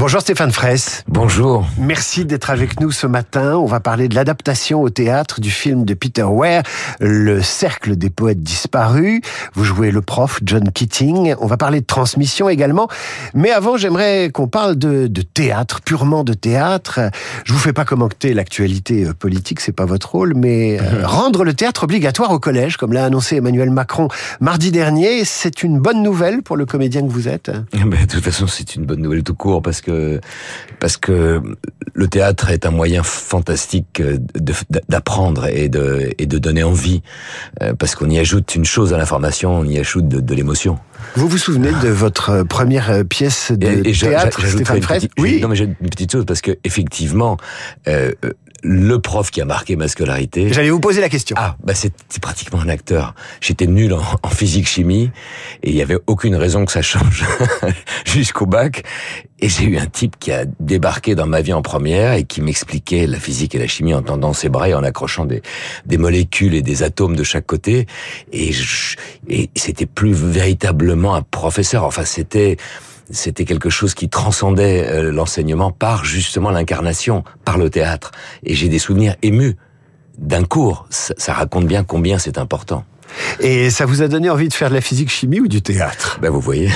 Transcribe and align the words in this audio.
Bonjour 0.00 0.22
Stéphane 0.22 0.50
Fraisse. 0.50 1.04
Bonjour. 1.08 1.66
Merci 1.76 2.24
d'être 2.24 2.48
avec 2.48 2.80
nous 2.80 2.90
ce 2.90 3.06
matin. 3.06 3.56
On 3.58 3.66
va 3.66 3.80
parler 3.80 4.08
de 4.08 4.14
l'adaptation 4.14 4.80
au 4.80 4.88
théâtre 4.88 5.42
du 5.42 5.50
film 5.50 5.84
de 5.84 5.92
Peter 5.92 6.22
Ware, 6.22 6.62
Le 7.00 7.42
Cercle 7.42 7.96
des 7.96 8.08
poètes 8.08 8.42
disparus. 8.42 9.20
Vous 9.52 9.62
jouez 9.62 9.90
le 9.90 10.00
prof 10.00 10.40
John 10.42 10.72
Keating. 10.72 11.34
On 11.38 11.46
va 11.46 11.58
parler 11.58 11.82
de 11.82 11.86
transmission 11.86 12.48
également. 12.48 12.88
Mais 13.34 13.50
avant, 13.50 13.76
j'aimerais 13.76 14.30
qu'on 14.32 14.48
parle 14.48 14.76
de, 14.76 15.06
de, 15.06 15.20
théâtre, 15.20 15.82
purement 15.82 16.24
de 16.24 16.32
théâtre. 16.32 17.00
Je 17.44 17.52
vous 17.52 17.58
fais 17.58 17.74
pas 17.74 17.84
commenter 17.84 18.32
l'actualité 18.32 19.04
euh, 19.04 19.12
politique, 19.12 19.60
c'est 19.60 19.70
pas 19.70 19.84
votre 19.84 20.12
rôle, 20.12 20.32
mais 20.34 20.80
euh, 20.80 21.02
rendre 21.06 21.44
le 21.44 21.52
théâtre 21.52 21.84
obligatoire 21.84 22.30
au 22.30 22.38
collège, 22.38 22.78
comme 22.78 22.94
l'a 22.94 23.04
annoncé 23.04 23.36
Emmanuel 23.36 23.68
Macron 23.68 24.08
mardi 24.40 24.70
dernier, 24.70 25.26
c'est 25.26 25.62
une 25.62 25.78
bonne 25.78 26.02
nouvelle 26.02 26.40
pour 26.40 26.56
le 26.56 26.64
comédien 26.64 27.02
que 27.02 27.12
vous 27.12 27.28
êtes. 27.28 27.50
Ben, 27.74 27.90
de 27.90 28.06
toute 28.06 28.24
façon, 28.24 28.46
c'est 28.46 28.76
une 28.76 28.86
bonne 28.86 29.02
nouvelle 29.02 29.24
tout 29.24 29.34
court 29.34 29.60
parce 29.60 29.82
que 29.82 29.89
parce 30.78 30.96
que 30.96 31.40
le 31.92 32.06
théâtre 32.08 32.50
est 32.50 32.66
un 32.66 32.70
moyen 32.70 33.02
fantastique 33.02 34.02
d'apprendre 34.88 35.46
et 35.46 35.68
de 35.68 36.12
et 36.18 36.26
de 36.26 36.38
donner 36.38 36.62
envie 36.62 37.02
euh, 37.62 37.74
parce 37.74 37.94
qu'on 37.94 38.10
y 38.10 38.18
ajoute 38.18 38.54
une 38.54 38.64
chose 38.64 38.92
à 38.92 38.98
l'information, 38.98 39.58
on 39.58 39.64
y 39.64 39.78
ajoute 39.78 40.08
de, 40.08 40.20
de 40.20 40.34
l'émotion. 40.34 40.78
Vous 41.16 41.28
vous 41.28 41.38
souvenez 41.38 41.72
de 41.82 41.88
votre 41.88 42.42
première 42.44 43.04
pièce 43.04 43.52
de 43.52 43.66
et, 43.66 43.90
et 43.90 43.92
théâtre, 43.92 44.46
Stéphane 44.46 44.82
Fraisse? 44.82 45.06
Oui. 45.18 45.40
Non, 45.40 45.48
mais 45.48 45.56
j'ai 45.56 45.64
une 45.64 45.88
petite 45.88 46.12
chose 46.12 46.24
parce 46.26 46.40
que 46.40 46.52
effectivement, 46.64 47.36
euh, 47.88 48.12
le 48.62 48.98
prof 48.98 49.30
qui 49.30 49.40
a 49.40 49.44
marqué 49.44 49.76
ma 49.76 49.88
scolarité. 49.88 50.52
J'allais 50.52 50.70
vous 50.70 50.80
poser 50.80 51.00
la 51.00 51.08
question. 51.08 51.36
Ah, 51.38 51.56
bah 51.62 51.74
c'est 51.74 51.92
pratiquement 52.20 52.60
un 52.60 52.68
acteur. 52.68 53.14
J'étais 53.40 53.66
nul 53.66 53.92
en, 53.92 54.02
en 54.22 54.28
physique-chimie 54.28 55.10
et 55.62 55.70
il 55.70 55.76
y 55.76 55.82
avait 55.82 55.98
aucune 56.06 56.36
raison 56.36 56.64
que 56.64 56.72
ça 56.72 56.82
change 56.82 57.24
jusqu'au 58.04 58.46
bac. 58.46 58.84
Et 59.42 59.48
j'ai 59.48 59.64
eu 59.64 59.78
un 59.78 59.86
type 59.86 60.18
qui 60.18 60.32
a 60.32 60.44
débarqué 60.60 61.14
dans 61.14 61.26
ma 61.26 61.40
vie 61.40 61.54
en 61.54 61.62
première 61.62 62.12
et 62.12 62.24
qui 62.24 62.42
m'expliquait 62.42 63.06
la 63.06 63.18
physique 63.18 63.54
et 63.54 63.58
la 63.58 63.66
chimie 63.66 63.94
en 63.94 64.02
tendant 64.02 64.34
ses 64.34 64.50
bras 64.50 64.68
et 64.68 64.74
en 64.74 64.82
accrochant 64.82 65.24
des, 65.24 65.40
des 65.86 65.96
molécules 65.96 66.54
et 66.54 66.62
des 66.62 66.82
atomes 66.82 67.16
de 67.16 67.24
chaque 67.24 67.46
côté. 67.46 67.86
Et, 68.32 68.50
et 69.28 69.50
c'était 69.56 69.86
plus 69.86 70.12
véritablement 70.12 71.14
un 71.14 71.22
professeur. 71.22 71.84
Enfin, 71.84 72.04
c'était 72.04 72.58
c'était 73.10 73.44
quelque 73.44 73.70
chose 73.70 73.94
qui 73.94 74.08
transcendait 74.08 74.86
euh, 74.88 75.12
l'enseignement 75.12 75.70
par 75.70 76.04
justement 76.04 76.50
l'incarnation, 76.50 77.24
par 77.44 77.58
le 77.58 77.70
théâtre. 77.70 78.12
Et 78.44 78.54
j'ai 78.54 78.68
des 78.68 78.78
souvenirs 78.78 79.16
émus 79.22 79.56
d'un 80.18 80.44
cours. 80.44 80.86
Ça, 80.90 81.32
raconte 81.32 81.66
bien 81.66 81.84
combien 81.84 82.18
c'est 82.18 82.38
important. 82.38 82.84
Et 83.40 83.70
ça 83.70 83.86
vous 83.86 84.02
a 84.02 84.08
donné 84.08 84.30
envie 84.30 84.48
de 84.48 84.54
faire 84.54 84.68
de 84.68 84.74
la 84.74 84.80
physique-chimie 84.80 85.40
ou 85.40 85.48
du 85.48 85.62
théâtre? 85.62 86.18
Ben 86.20 86.30
vous 86.30 86.40
voyez, 86.40 86.70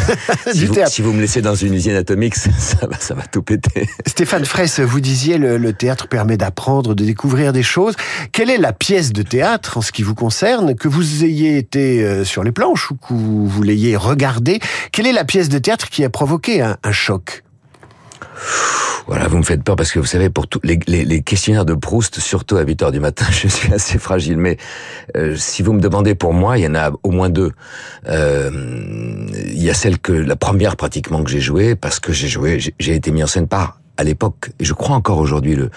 si, 0.52 0.66
vous, 0.66 0.74
si, 0.86 1.02
vous, 1.02 1.12
me 1.12 1.20
laissez 1.20 1.42
dans 1.42 1.54
une 1.54 1.74
usine 1.74 1.94
atomique, 1.94 2.34
ça 2.58 2.86
va, 2.86 2.98
ça 2.98 3.14
va 3.14 3.22
tout 3.22 3.42
péter. 3.42 3.88
Stéphane 4.06 4.44
Fraisse, 4.44 4.80
vous 4.80 5.00
disiez 5.00 5.38
le, 5.38 5.58
le 5.58 5.72
théâtre 5.72 6.08
permet 6.08 6.36
d'apprendre, 6.36 6.94
de 6.94 7.04
découvrir 7.04 7.52
des 7.52 7.62
choses. 7.62 7.94
Quelle 8.32 8.50
est 8.50 8.58
la 8.58 8.72
pièce 8.72 9.12
de 9.12 9.22
théâtre, 9.22 9.78
en 9.78 9.82
ce 9.82 9.92
qui 9.92 10.02
vous 10.02 10.14
concerne, 10.14 10.74
que 10.74 10.88
vous 10.88 11.24
ayez 11.24 11.56
été 11.56 12.04
euh, 12.04 12.24
sur 12.24 12.44
les 12.44 12.52
planches 12.52 12.90
ou 12.90 12.96
que 12.96 13.12
vous 13.12 13.62
l'ayez 13.62 13.96
regardée? 13.96 14.60
Quelle 14.92 15.06
est 15.06 15.12
la 15.12 15.24
pièce 15.24 15.48
de 15.48 15.58
théâtre 15.58 15.88
qui 15.88 16.04
a 16.04 16.10
provoqué 16.10 16.60
un, 16.60 16.76
un 16.82 16.92
choc? 16.92 17.42
Voilà, 19.06 19.26
vous 19.26 19.38
me 19.38 19.42
faites 19.42 19.62
peur 19.64 19.76
parce 19.76 19.90
que 19.90 19.98
vous 19.98 20.06
savez, 20.06 20.30
pour 20.30 20.46
tous 20.46 20.60
les, 20.62 20.78
les, 20.86 21.04
les, 21.04 21.22
questionnaires 21.22 21.64
de 21.64 21.74
Proust, 21.74 22.20
surtout 22.20 22.56
à 22.56 22.62
8 22.62 22.82
heures 22.82 22.92
du 22.92 23.00
matin, 23.00 23.26
je 23.30 23.48
suis 23.48 23.72
assez 23.72 23.98
fragile. 23.98 24.36
Mais 24.36 24.56
euh, 25.16 25.34
si 25.36 25.62
vous 25.62 25.72
me 25.72 25.80
demandez 25.80 26.14
pour 26.14 26.32
moi, 26.32 26.58
il 26.58 26.64
y 26.64 26.66
en 26.68 26.74
a 26.74 26.92
au 27.02 27.10
moins 27.10 27.28
deux. 27.28 27.50
Euh, 28.06 28.50
il 29.32 29.62
y 29.62 29.70
a 29.70 29.74
celle 29.74 29.98
que 29.98 30.12
la 30.12 30.36
première 30.36 30.76
pratiquement 30.76 31.24
que 31.24 31.30
j'ai 31.30 31.40
jouée 31.40 31.74
parce 31.74 31.98
que 31.98 32.12
j'ai 32.12 32.28
joué, 32.28 32.60
j'ai 32.78 32.94
été 32.94 33.10
mis 33.10 33.22
en 33.22 33.26
scène 33.26 33.48
par 33.48 33.80
à 33.96 34.04
l'époque 34.04 34.50
et 34.58 34.64
je 34.64 34.72
crois 34.72 34.96
encore 34.96 35.18
aujourd'hui 35.18 35.56
le 35.56 35.70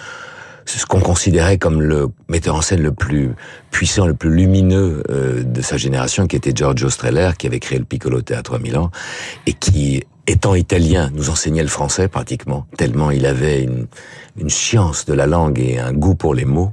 ce 0.65 0.85
qu'on 0.85 1.01
considérait 1.01 1.57
comme 1.57 1.81
le 1.81 2.07
metteur 2.29 2.55
en 2.55 2.61
scène 2.61 2.81
le 2.81 2.93
plus 2.93 3.31
puissant, 3.71 4.07
le 4.07 4.13
plus 4.13 4.33
lumineux 4.33 5.03
euh, 5.09 5.43
de 5.43 5.61
sa 5.61 5.75
génération, 5.75 6.25
qui 6.27 6.35
était 6.35 6.53
Giorgio 6.55 6.89
Streller, 6.89 7.31
qui 7.37 7.47
avait 7.47 7.59
créé 7.59 7.77
le 7.77 7.85
Piccolo 7.85 8.21
Théâtre 8.21 8.55
à 8.55 8.59
Milan, 8.59 8.89
et 9.45 9.53
qui 9.53 10.03
étant 10.27 10.55
italien, 10.55 11.11
nous 11.13 11.29
enseignait 11.29 11.63
le 11.63 11.69
français 11.69 12.07
pratiquement, 12.07 12.65
tellement 12.77 13.11
il 13.11 13.25
avait 13.25 13.63
une, 13.63 13.87
une 14.37 14.49
science 14.49 15.05
de 15.05 15.13
la 15.13 15.27
langue 15.27 15.59
et 15.59 15.79
un 15.79 15.93
goût 15.93 16.15
pour 16.15 16.33
les 16.33 16.45
mots. 16.45 16.71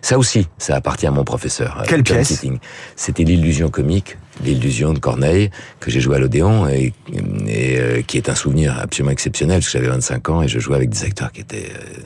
Ça 0.00 0.18
aussi, 0.18 0.48
ça 0.56 0.74
appartient 0.76 1.06
à 1.06 1.10
mon 1.10 1.24
professeur. 1.24 1.80
Euh, 1.80 1.84
Quelle 1.86 2.02
pièce? 2.02 2.42
C'était 2.96 3.24
l'illusion 3.24 3.68
comique, 3.68 4.16
l'illusion 4.44 4.92
de 4.92 4.98
Corneille, 4.98 5.50
que 5.80 5.90
j'ai 5.90 6.00
joué 6.00 6.16
à 6.16 6.18
l'Odéon 6.18 6.68
et, 6.68 6.92
et 7.46 7.78
euh, 7.78 8.02
qui 8.02 8.16
est 8.16 8.28
un 8.28 8.34
souvenir 8.34 8.78
absolument 8.80 9.12
exceptionnel, 9.12 9.58
parce 9.58 9.66
que 9.66 9.72
j'avais 9.72 9.88
25 9.88 10.28
ans 10.30 10.42
et 10.42 10.48
je 10.48 10.58
jouais 10.58 10.76
avec 10.76 10.90
des 10.90 11.04
acteurs 11.04 11.32
qui 11.32 11.40
étaient, 11.40 11.70
euh, 11.74 12.00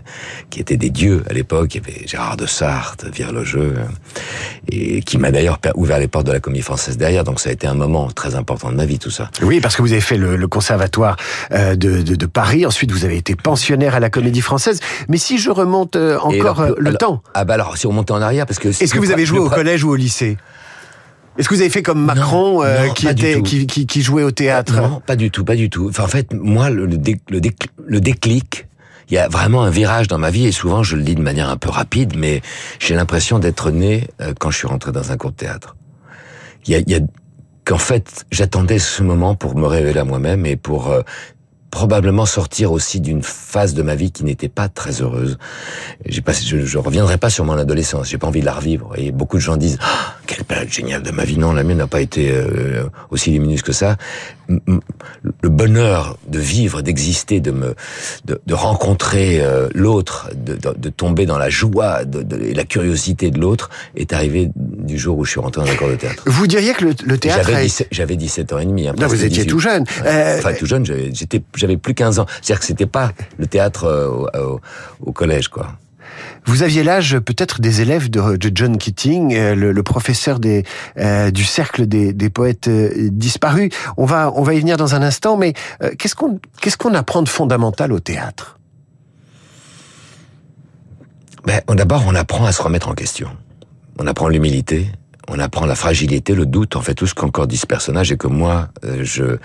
qui 0.51 0.61
étaient 0.61 0.77
des 0.77 0.91
dieux 0.91 1.23
à 1.29 1.33
l'époque. 1.33 1.75
Il 1.75 1.83
y 1.83 1.91
avait 1.91 2.07
Gérard 2.07 2.37
de 2.37 2.47
Sarthe, 2.47 3.05
Virlogeux, 3.13 3.75
et 4.71 5.03
qui 5.03 5.19
m'a 5.19 5.31
d'ailleurs 5.31 5.59
ouvert 5.75 5.99
les 5.99 6.09
portes 6.09 6.27
de 6.27 6.33
la 6.33 6.41
comédie 6.41 6.63
française 6.63 6.97
derrière. 6.97 7.25
Donc 7.25 7.41
ça 7.41 7.51
a 7.51 7.53
été 7.53 7.67
un 7.67 7.75
moment 7.75 8.11
très 8.11 8.35
important 8.35 8.71
de 8.71 8.77
ma 8.77 8.87
vie, 8.87 8.99
tout 8.99 9.11
ça. 9.11 9.31
Oui, 9.43 9.61
parce 9.61 9.77
que 9.77 9.83
vous 9.83 9.93
avez 9.93 10.01
fait 10.01 10.17
le, 10.17 10.37
le 10.37 10.49
conservatoire 10.49 11.17
de, 11.51 11.75
de, 11.75 12.15
de, 12.15 12.27
Paris, 12.27 12.65
ensuite 12.67 12.91
vous 12.93 13.05
avez 13.05 13.17
été 13.17 13.35
pensionnaire 13.35 13.95
à 13.95 14.01
la 14.01 14.11
comédie 14.11 14.41
française. 14.41 14.81
Mais 15.09 15.19
si 15.19 15.39
je 15.39 15.51
remonte 15.51 15.97
encore 15.97 16.61
alors, 16.61 16.77
le 16.79 16.89
alors, 16.89 16.99
temps... 16.99 17.23
Ah 17.35 17.45
bah 17.45 17.55
alors, 17.55 17.77
si 17.77 17.87
on 17.87 17.93
monte 17.93 18.11
en 18.11 18.21
arrière, 18.21 18.47
parce 18.47 18.59
que... 18.59 18.69
Est-ce 18.69 18.95
que 18.95 18.99
vous 18.99 19.11
avez 19.11 19.27
joué 19.27 19.39
au 19.39 19.51
collège 19.51 19.85
ou 19.85 19.91
au 19.91 19.97
lycée? 19.97 20.37
Est-ce 21.39 21.49
que 21.49 21.55
vous 21.55 21.61
avez 21.61 21.71
fait 21.71 21.83
comme 21.83 22.05
Macron 22.05 22.59
non, 22.59 22.65
euh, 22.65 22.87
non, 22.87 22.93
qui 22.93 23.09
était 23.09 23.41
qui, 23.43 23.67
qui, 23.67 23.87
qui, 23.87 24.03
jouait 24.03 24.23
au 24.23 24.31
théâtre 24.31 24.75
Non, 24.77 25.01
pas 25.05 25.17
du 25.17 25.31
tout, 25.31 25.45
pas 25.45 25.57
du 25.57 25.71
tout. 25.71 25.89
Enfin, 25.89 26.05
en 26.05 26.09
fait, 26.09 26.33
moi, 26.35 26.71
le, 26.71 26.87
dé, 26.87 27.19
le, 27.31 27.41
dé, 27.41 27.55
le 27.85 28.01
déclic, 28.01 28.67
il 29.09 29.15
y 29.15 29.19
a 29.19 29.29
vraiment 29.29 29.63
un 29.63 29.71
virage 29.71 30.09
dans 30.09 30.19
ma 30.19 30.31
vie 30.31 30.47
et 30.47 30.53
souvent 30.53 30.83
je 30.83 30.97
le 30.97 31.03
dis 31.03 31.15
de 31.15 31.23
manière 31.23 31.49
un 31.49 31.57
peu 31.57 31.71
rapide, 31.71 32.15
mais 32.17 32.43
j'ai 32.79 32.95
l'impression 32.95 33.39
d'être 33.39 33.71
né 33.71 34.09
euh, 34.21 34.35
quand 34.39 34.51
je 34.51 34.59
suis 34.59 34.69
rentré 34.69 34.93
dans 34.93 35.11
un 35.11 35.17
cours 35.17 35.31
de 35.31 35.37
théâtre. 35.37 35.77
Il 36.67 36.73
y 36.73 36.77
a, 36.77 36.79
il 36.79 36.91
y 36.91 36.95
a 36.95 37.01
qu'en 37.65 37.79
fait, 37.79 38.27
j'attendais 38.31 38.79
ce 38.79 39.03
moment 39.03 39.35
pour 39.35 39.57
me 39.57 39.67
révéler 39.67 40.01
à 40.01 40.05
moi-même 40.05 40.47
et 40.47 40.57
pour 40.57 40.91
euh, 40.91 41.03
probablement 41.73 42.27
sortir 42.27 42.71
aussi 42.71 43.01
d'une 43.01 43.23
phase 43.23 43.73
de 43.73 43.83
ma 43.83 43.95
vie 43.95 44.13
qui 44.13 44.25
n'était 44.25 44.51
pas 44.51 44.69
très 44.69 45.01
heureuse. 45.01 45.39
J'ai 46.05 46.21
pas, 46.21 46.33
je, 46.33 46.67
je 46.67 46.79
reviendrai 46.79 47.17
pas 47.17 47.31
sur 47.31 47.47
mon 47.47 47.55
adolescence. 47.55 48.11
J'ai 48.11 48.19
pas 48.19 48.27
envie 48.27 48.41
de 48.41 48.47
la 48.47 48.53
revivre. 48.53 48.93
Et 48.97 49.11
beaucoup 49.11 49.39
de 49.39 49.43
gens 49.43 49.57
disent 49.57 49.79
oh, 49.83 50.11
quelle 50.27 50.45
période 50.45 50.71
géniale 50.71 51.03
de 51.03 51.11
ma 51.11 51.25
vie. 51.25 51.39
Non, 51.39 51.53
la 51.53 51.65
mienne 51.65 51.79
n'a 51.79 51.87
pas 51.87 52.03
été 52.03 52.31
euh, 52.31 52.85
aussi 53.11 53.31
lumineuse 53.31 53.63
que 53.63 53.73
ça. 53.73 53.97
Le 54.49 55.49
bonheur 55.49 56.19
de 56.29 56.39
vivre, 56.39 56.83
d'exister, 56.83 57.41
de 57.41 57.53
me, 57.53 57.75
de, 58.27 58.39
de 58.45 58.55
rencontrer 58.55 59.41
euh, 59.41 59.69
l'autre, 59.75 60.29
de, 60.35 60.57
de, 60.57 60.75
de, 60.77 60.89
tomber 60.91 61.25
dans 61.25 61.39
la 61.39 61.49
joie 61.49 62.05
de, 62.05 62.23
de, 62.23 62.39
et 62.39 62.53
la 62.53 62.65
curiosité 62.65 63.31
de 63.31 63.41
l'autre, 63.41 63.71
est 63.97 64.13
arrivé 64.13 64.51
du 64.55 64.99
jour 64.99 65.17
où 65.17 65.25
je 65.25 65.31
suis 65.31 65.41
rentré 65.41 65.65
dans 65.65 65.71
un 65.71 65.77
cours 65.77 65.89
de 65.89 65.95
théâtre. 65.95 66.23
Vous 66.27 66.47
diriez 66.47 66.75
que 66.75 66.85
le, 66.85 66.95
le 67.07 67.17
théâtre 67.17 67.49
j'avais 67.49 67.63
17, 67.63 67.89
j'avais 67.91 68.17
17 68.17 68.53
ans 68.53 68.59
et 68.59 68.67
demi. 68.67 68.89
Hein, 68.89 68.95
non, 68.99 69.07
vous 69.07 69.25
étiez 69.25 69.45
18. 69.45 69.47
tout 69.47 69.59
jeune. 69.59 69.85
Euh... 70.05 70.39
Enfin, 70.39 70.53
tout 70.53 70.67
jeune. 70.67 70.85
J'étais 70.85 71.41
j'avais 71.63 71.77
plus 71.77 71.95
15 71.95 72.19
ans. 72.19 72.27
C'est-à-dire 72.41 72.61
que 72.61 72.67
c'était 72.67 72.87
pas 72.87 73.13
le 73.39 73.47
théâtre 73.47 73.87
au, 73.89 74.29
au, 74.39 74.61
au 75.01 75.13
collège, 75.13 75.49
quoi. 75.49 75.79
Vous 76.45 76.63
aviez 76.63 76.83
l'âge 76.83 77.19
peut-être 77.21 77.61
des 77.61 77.81
élèves 77.81 78.11
de, 78.11 78.37
de 78.37 78.51
John 78.55 78.77
Keating, 78.77 79.35
euh, 79.35 79.55
le, 79.55 79.73
le 79.73 79.83
professeur 79.83 80.41
des, 80.41 80.65
euh, 80.99 81.31
du 81.31 81.45
cercle 81.45 81.87
des, 81.87 82.13
des 82.13 82.31
poètes 82.31 82.69
euh, 82.69 83.09
disparus. 83.11 83.71
On 83.97 84.05
va, 84.05 84.33
on 84.35 84.43
va 84.43 84.55
y 84.55 84.61
venir 84.61 84.77
dans 84.77 84.95
un 84.95 85.03
instant, 85.03 85.37
mais 85.37 85.55
euh, 85.83 85.91
qu'est-ce 85.99 86.17
qu'on 86.17 86.41
qu'est-ce 86.61 86.77
qu'on 86.77 86.95
apprend 86.95 87.23
de 87.23 87.29
fondamental 87.29 87.93
au 87.93 88.01
théâtre? 88.01 88.59
Ben, 91.45 91.61
D'abord, 91.69 92.05
on 92.07 92.15
apprend 92.15 92.45
à 92.45 92.53
se 92.53 92.63
remettre 92.63 92.89
en 92.89 92.95
question. 92.95 93.29
On 93.99 94.07
apprend 94.07 94.29
l'humilité, 94.29 94.89
on 95.29 95.39
apprend 95.39 95.67
la 95.67 95.75
fragilité, 95.75 96.35
le 96.35 96.47
doute, 96.47 96.77
en 96.77 96.81
fait 96.81 96.95
tout 96.95 97.07
ce 97.07 97.15
qu'encore 97.15 97.47
dit 97.47 97.57
ce 97.57 97.67
personnage 97.67 98.13
et 98.13 98.17
que 98.17 98.27
moi, 98.27 98.69
je, 99.01 99.39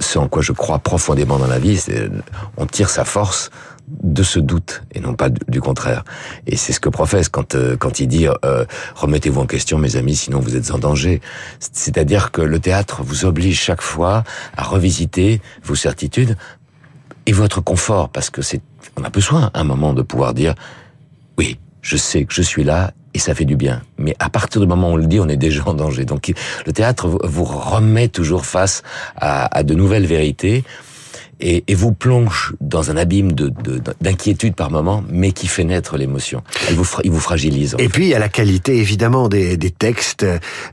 ce 0.00 0.18
en 0.18 0.28
quoi 0.28 0.42
je 0.42 0.52
crois 0.52 0.78
profondément 0.78 1.38
dans 1.38 1.46
la 1.46 1.58
vie, 1.58 1.76
c'est 1.76 2.10
on 2.56 2.66
tire 2.66 2.90
sa 2.90 3.04
force 3.04 3.50
de 3.88 4.22
ce 4.22 4.38
doute 4.38 4.82
et 4.92 5.00
non 5.00 5.14
pas 5.14 5.28
du 5.28 5.60
contraire. 5.60 6.04
Et 6.46 6.56
c'est 6.56 6.72
ce 6.72 6.80
que 6.80 6.88
professe 6.88 7.28
quand 7.28 7.54
euh, 7.54 7.76
quand 7.76 8.00
il 8.00 8.08
dit 8.08 8.26
euh, 8.26 8.64
remettez-vous 8.94 9.40
en 9.40 9.46
question 9.46 9.78
mes 9.78 9.96
amis 9.96 10.16
sinon 10.16 10.40
vous 10.40 10.56
êtes 10.56 10.70
en 10.70 10.78
danger. 10.78 11.20
C'est-à-dire 11.60 12.30
que 12.30 12.40
le 12.40 12.58
théâtre 12.60 13.02
vous 13.02 13.24
oblige 13.24 13.60
chaque 13.60 13.82
fois 13.82 14.24
à 14.56 14.64
revisiter 14.64 15.40
vos 15.62 15.74
certitudes 15.74 16.36
et 17.26 17.32
votre 17.32 17.60
confort 17.60 18.08
parce 18.08 18.30
que 18.30 18.42
c'est 18.42 18.62
on 18.96 19.04
a 19.04 19.10
besoin 19.10 19.50
à 19.54 19.60
un 19.60 19.64
moment 19.64 19.92
de 19.92 20.02
pouvoir 20.02 20.34
dire 20.34 20.54
oui, 21.36 21.58
je 21.82 21.96
sais 21.96 22.24
que 22.24 22.32
je 22.32 22.42
suis 22.42 22.64
là 22.64 22.92
et 23.14 23.18
ça 23.18 23.34
fait 23.34 23.44
du 23.44 23.56
bien. 23.56 23.82
Mais 23.98 24.14
à 24.18 24.28
partir 24.28 24.60
du 24.60 24.66
moment 24.66 24.90
où 24.90 24.94
on 24.94 24.96
le 24.96 25.06
dit, 25.06 25.20
on 25.20 25.28
est 25.28 25.36
déjà 25.36 25.62
en 25.66 25.74
danger. 25.74 26.04
Donc 26.04 26.32
le 26.66 26.72
théâtre 26.72 27.06
vous 27.08 27.44
remet 27.44 28.08
toujours 28.08 28.44
face 28.44 28.82
à, 29.16 29.56
à 29.56 29.62
de 29.62 29.74
nouvelles 29.74 30.06
vérités 30.06 30.64
et, 31.40 31.64
et 31.66 31.74
vous 31.74 31.92
plonge 31.92 32.54
dans 32.60 32.90
un 32.92 32.96
abîme 32.96 33.32
de, 33.32 33.48
de- 33.48 33.80
d'inquiétude 34.00 34.54
par 34.54 34.70
moment, 34.70 35.02
mais 35.10 35.32
qui 35.32 35.48
fait 35.48 35.64
naître 35.64 35.96
l'émotion. 35.96 36.42
Il 36.70 36.76
vous, 36.76 36.84
fra- 36.84 37.02
il 37.04 37.10
vous 37.10 37.18
fragilise. 37.20 37.74
Et 37.78 37.84
fait. 37.84 37.88
puis 37.88 38.04
il 38.04 38.08
y 38.10 38.14
a 38.14 38.20
la 38.20 38.28
qualité 38.28 38.76
évidemment 38.78 39.28
des, 39.28 39.56
des 39.56 39.70
textes 39.70 40.24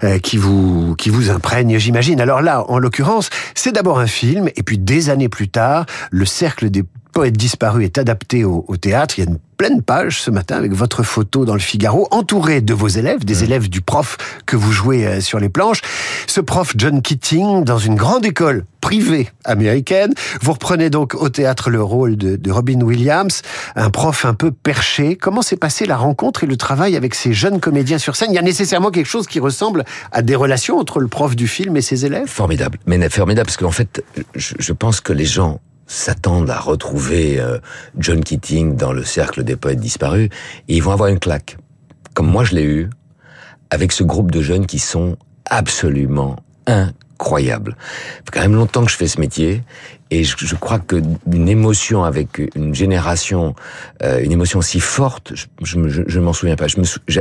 euh, 0.04 0.20
qui 0.20 0.38
vous 0.38 0.96
qui 0.98 1.10
vous 1.10 1.30
imprègnent, 1.32 1.78
j'imagine. 1.80 2.22
Alors 2.22 2.42
là, 2.42 2.64
en 2.70 2.78
l'occurrence, 2.78 3.30
c'est 3.56 3.72
d'abord 3.72 4.00
un 4.00 4.08
film, 4.08 4.50
et 4.56 4.64
puis 4.64 4.78
des 4.78 5.10
années 5.10 5.30
plus 5.30 5.50
tard, 5.50 5.86
le 6.12 6.26
cercle 6.26 6.70
des 6.70 6.84
poètes 7.12 7.36
disparus 7.38 7.86
est 7.86 7.98
adapté 7.98 8.44
au, 8.46 8.64
au 8.68 8.78
théâtre. 8.78 9.16
Il 9.18 9.26
y 9.26 9.28
a 9.28 9.32
une 9.32 9.40
pleine 9.62 9.84
page 9.84 10.19
ce 10.19 10.31
matin 10.31 10.58
avec 10.58 10.74
votre 10.74 11.04
photo 11.04 11.46
dans 11.46 11.54
le 11.54 11.60
Figaro, 11.60 12.08
entouré 12.10 12.62
de 12.62 12.74
vos 12.74 12.88
élèves, 12.88 13.25
des 13.25 13.44
élèves 13.44 13.69
du 13.69 13.81
prof 13.81 14.18
que 14.48 14.56
vous 14.56 14.72
jouez 14.72 15.06
euh, 15.06 15.22
sur 15.22 15.40
les 15.40 15.50
planches. 15.50 15.81
Ce 16.25 16.42
prof 16.42 16.74
John 16.75 17.04
Keating, 17.04 17.63
dans 17.63 17.78
une 17.78 17.94
grande 17.94 18.25
école 18.25 18.66
privée 18.81 19.30
américaine, 19.46 20.16
vous 20.42 20.54
reprenez 20.54 20.90
donc 20.90 21.13
au 21.13 21.30
théâtre 21.30 21.69
le 21.69 21.80
rôle 21.80 22.18
de, 22.18 22.38
de 22.38 22.52
Robin 22.52 22.81
Williams, 22.81 23.44
un 23.75 23.92
prof 23.92 24.25
un 24.25 24.34
peu 24.34 24.50
perché. 24.50 25.16
Comment 25.16 25.44
s'est 25.44 25.58
passée 25.58 25.86
la 25.86 25.98
rencontre 25.98 26.44
et 26.44 26.48
le 26.48 26.57
travail 26.57 26.96
avec 26.96 27.14
ces 27.14 27.31
jeunes 27.31 27.60
comédiens 27.60 28.00
sur 28.00 28.16
scène? 28.16 28.31
Il 28.31 28.36
y 28.36 28.40
a 28.40 28.42
nécessairement 28.42 28.90
quelque 28.90 29.10
chose 29.10 29.28
qui 29.28 29.40
ressemble 29.40 29.86
à 30.12 30.24
des 30.24 30.36
relations 30.36 30.80
entre 30.80 31.00
le 31.00 31.07
prof 31.07 31.36
du 31.36 31.48
film 31.48 31.78
et 31.78 31.84
ses 31.84 32.04
élèves? 32.04 32.25
Formidable, 32.25 32.80
mais 32.88 32.98
formidable 33.10 33.46
parce 33.46 33.57
qu'en 33.57 33.69
fait, 33.69 34.04
je, 34.34 34.56
je 34.57 34.74
pense 34.74 35.02
que 35.02 35.14
les 35.14 35.25
gens 35.25 35.60
s'attendent 35.92 36.50
à 36.50 36.60
retrouver 36.60 37.40
euh, 37.40 37.58
John 37.98 38.24
Keating 38.24 38.76
dans 38.78 38.94
le 38.94 39.04
cercle 39.04 39.44
des 39.44 39.56
poètes 39.58 39.80
disparus 39.80 40.30
et 40.68 40.76
ils 40.78 40.82
vont 40.84 40.92
avoir 40.92 41.10
une 41.10 41.20
claque, 41.20 41.58
comme 42.14 42.28
moi 42.28 42.44
je 42.46 42.56
l'ai 42.56 42.64
eu, 42.64 42.90
avec 43.70 43.92
ce 43.92 44.04
groupe 44.04 44.32
de 44.32 44.42
jeunes 44.42 44.66
qui 44.66 44.80
sont 44.80 45.18
absolument 45.50 46.38
incroyables. 46.66 47.76
Ça 47.80 48.18
fait 48.26 48.32
quand 48.32 48.42
même 48.42 48.56
longtemps 48.56 48.86
que 48.86 48.92
je 48.92 48.96
fais 48.96 49.08
ce 49.08 49.20
métier 49.20 49.64
et 50.12 50.24
je, 50.24 50.36
je 50.40 50.56
crois 50.56 50.80
que 50.80 51.02
une 51.32 51.50
émotion 51.50 52.04
avec 52.06 52.42
une 52.56 52.74
génération, 52.74 53.54
euh, 54.04 54.22
une 54.24 54.32
émotion 54.32 54.62
si 54.62 54.80
forte, 54.80 55.34
je, 55.36 55.46
je, 55.62 56.02
je- 56.08 56.20
m'en 56.20 56.34
souviens 56.34 56.56
pas. 56.56 56.68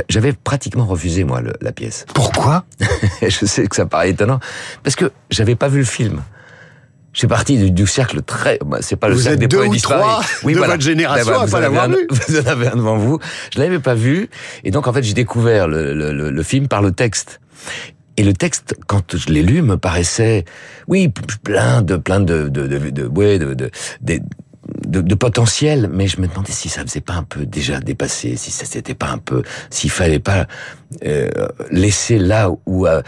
J'avais 0.09 0.33
pratiquement 0.33 0.85
refusé 0.85 1.23
moi 1.25 1.41
le- 1.41 1.53
la 1.61 1.71
pièce. 1.73 2.05
Pourquoi? 2.13 2.65
Je 3.21 3.45
sais 3.45 3.67
que 3.67 3.75
ça 3.75 3.85
paraît 3.85 4.09
étonnant, 4.11 4.39
parce 4.83 4.95
que 4.95 5.11
j'avais 5.29 5.55
pas 5.55 5.67
vu 5.69 5.79
le 5.79 5.85
film. 5.85 6.21
Je 7.13 7.19
suis 7.19 7.27
parti 7.27 7.57
du, 7.57 7.71
du 7.71 7.87
cercle 7.87 8.21
très. 8.21 8.57
bah, 8.65 8.77
c'est 8.81 8.95
pas 8.95 9.09
le 9.09 9.15
Vous 9.15 9.21
cercle 9.21 9.33
êtes 9.43 9.49
des 9.49 9.57
deux 9.57 9.65
ou 9.65 9.75
trois 9.75 10.21
de 10.45 10.53
votre 10.53 10.79
génération 10.79 11.31
Ben 11.33 11.39
à 11.41 11.45
vous 11.45 11.51
pas 11.51 11.57
en 11.57 11.61
avez 11.63 11.75
l'avoir 11.75 11.83
un- 11.85 11.87
vu. 11.89 12.07
Vous 12.27 12.39
en 12.39 12.45
avez 12.45 12.67
un 12.67 12.75
devant 12.77 12.97
vous. 12.97 13.19
Je 13.53 13.59
l'avais 13.59 13.79
pas 13.79 13.95
vu, 13.95 14.29
et 14.63 14.71
donc 14.71 14.87
en 14.87 14.93
fait 14.93 15.03
j'ai 15.03 15.13
découvert 15.13 15.67
le, 15.67 15.93
le, 15.93 16.13
le, 16.13 16.29
le 16.31 16.43
film 16.43 16.67
par 16.67 16.81
le 16.81 16.91
texte. 16.91 17.39
Et 18.17 18.23
le 18.23 18.33
texte, 18.33 18.75
quand 18.87 19.15
je 19.15 19.29
l'ai 19.31 19.41
lu, 19.41 19.61
me 19.61 19.77
paraissait, 19.77 20.43
oui, 20.87 21.09
plein 21.43 21.81
de, 21.81 21.95
plein 21.95 22.19
de, 22.19 22.49
de, 22.49 22.67
de, 22.67 22.89
de, 22.89 23.07
ouais, 23.07 23.39
de, 23.39 23.53
de, 23.53 23.71
de, 24.01 24.19
de, 24.91 24.99
de 25.01 25.15
potentiel, 25.15 25.89
mais 25.91 26.07
je 26.07 26.19
me 26.19 26.27
demandais 26.27 26.51
si 26.51 26.67
ça 26.67 26.81
faisait 26.81 26.99
pas 27.01 27.13
un 27.13 27.23
peu 27.23 27.45
déjà 27.45 27.79
dépassé, 27.79 28.35
si 28.35 28.51
ça 28.51 28.65
s'était 28.65 28.93
pas 28.93 29.07
un 29.09 29.17
peu, 29.17 29.41
s'il 29.69 29.89
fallait 29.89 30.19
pas 30.19 30.47
euh, 31.05 31.29
laisser 31.71 32.19
là 32.19 32.49
où, 32.65 32.85
euh, 32.85 33.01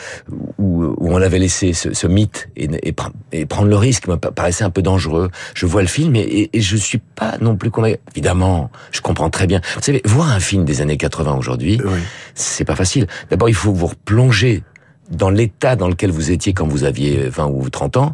où, 0.58 0.84
où 0.86 1.14
on 1.14 1.18
l'avait 1.18 1.40
laissé 1.40 1.74
ce, 1.74 1.94
ce 1.94 2.08
mythe 2.08 2.48
et, 2.56 2.70
et, 2.88 2.94
pre- 2.94 3.12
et 3.34 3.46
prendre 3.46 3.68
le 3.68 3.76
risque 3.76 4.08
me 4.08 4.16
pa- 4.16 4.32
paraissait 4.32 4.64
un 4.64 4.70
peu 4.70 4.82
dangereux. 4.82 5.30
Je 5.56 5.66
vois 5.66 5.82
le 5.82 5.88
film 5.90 6.16
et, 6.16 6.22
et, 6.22 6.58
et 6.58 6.62
je 6.62 6.78
suis 6.78 7.00
pas 7.00 7.38
non 7.42 7.58
plus 7.58 7.70
convaincu. 7.70 7.98
Évidemment, 8.14 8.72
je 8.92 9.02
comprends 9.02 9.30
très 9.30 9.46
bien. 9.48 9.60
Vous 9.76 9.82
savez, 9.82 10.02
voir 10.06 10.32
un 10.32 10.40
film 10.40 10.64
des 10.64 10.80
années 10.82 10.98
80 10.98 11.36
aujourd'hui, 11.36 11.82
Oui. 11.84 12.00
c'est 12.34 12.66
pas 12.66 12.76
facile. 12.76 13.08
D'abord, 13.30 13.50
il 13.50 13.56
faut 13.56 13.74
vous 13.74 13.88
replonger 13.88 14.64
dans 15.12 15.30
l'état 15.30 15.76
dans 15.76 15.90
lequel 15.90 16.12
vous 16.12 16.32
étiez 16.32 16.54
quand 16.54 16.66
vous 16.68 16.86
aviez 16.86 17.28
20 17.28 17.48
ou 17.48 17.70
30 17.70 17.98
ans, 17.98 18.14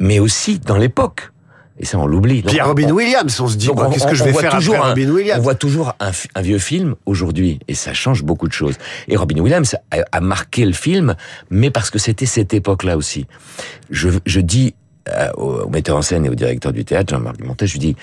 mais 0.00 0.18
aussi 0.18 0.58
dans 0.58 0.76
l'époque. 0.76 1.30
Et 1.78 1.84
ça, 1.86 1.98
on 1.98 2.06
l'oublie. 2.06 2.44
On- 2.46 2.64
Robin 2.66 2.88
on- 2.90 2.92
Williams, 2.92 3.40
on 3.40 3.48
se 3.48 3.56
dit, 3.56 3.68
qu'est-ce 3.92 4.06
que 4.06 4.14
je 4.14 4.22
vais 4.24 4.32
faire 4.32 4.52
toujours 4.56 4.76
après 4.76 4.86
un- 4.86 4.90
Robin 4.90 5.10
Williams 5.10 5.38
On 5.40 5.42
voit 5.42 5.54
toujours 5.56 5.94
un, 5.98 6.40
vieux 6.40 6.58
film 6.58 6.94
aujourd'hui, 7.04 7.58
et 7.66 7.74
ça 7.74 7.92
change 7.92 8.22
beaucoup 8.22 8.46
de 8.46 8.52
choses. 8.52 8.76
Et 9.08 9.16
Robin 9.16 9.40
Williams 9.40 9.74
a, 9.90 9.96
a 10.12 10.20
marqué 10.20 10.64
le 10.64 10.72
film, 10.72 11.16
mais 11.50 11.70
parce 11.70 11.90
que 11.90 11.98
c'était 11.98 12.26
cette 12.26 12.54
époque-là 12.54 12.96
aussi. 12.96 13.26
Je, 13.90 14.08
je 14.24 14.40
dis 14.40 14.74
euh, 15.08 15.30
au, 15.36 15.68
metteur 15.68 15.96
en 15.96 16.02
scène 16.02 16.24
et 16.26 16.28
au 16.30 16.34
directeur 16.34 16.72
du 16.72 16.84
théâtre, 16.84 17.12
Jean-Marc 17.12 17.40
Montet, 17.40 17.66
je 17.66 17.72
lui 17.72 17.80
dis, 17.80 17.96